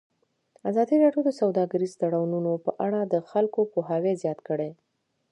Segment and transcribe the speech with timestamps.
[0.69, 4.71] ازادي راډیو د سوداګریز تړونونه په اړه د خلکو پوهاوی زیات کړی.